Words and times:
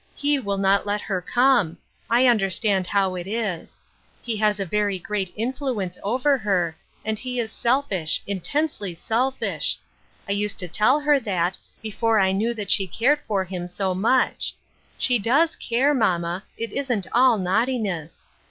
He 0.15 0.39
will 0.39 0.57
not 0.57 0.87
let 0.87 0.99
her 1.01 1.21
come; 1.21 1.77
I 2.09 2.27
under 2.27 2.49
stand 2.49 2.87
how 2.87 3.13
it 3.13 3.27
is. 3.27 3.79
He 4.23 4.35
has 4.37 4.59
a 4.59 4.65
very 4.65 4.97
great 4.97 5.31
influence 5.35 5.99
over 6.01 6.39
her, 6.39 6.75
and 7.05 7.19
he 7.19 7.39
is 7.39 7.51
selfish— 7.51 8.23
intensely 8.25 8.95
selfish. 8.95 9.77
I 10.27 10.31
used 10.31 10.57
to 10.57 10.67
tell 10.67 10.99
her 11.01 11.19
that, 11.19 11.59
before 11.83 12.17
I 12.17 12.31
knew 12.31 12.55
that 12.55 12.71
she 12.71 12.87
cared 12.87 13.19
for 13.27 13.43
him 13.43 13.67
so 13.67 13.93
much; 13.93 14.55
she 14.97 15.19
does 15.19 15.55
care, 15.55 15.93
mamma— 15.93 16.45
it 16.57 16.71
isn't 16.73 17.05
all 17.13 17.37
naughti 17.37 17.79
ness. 17.79 18.25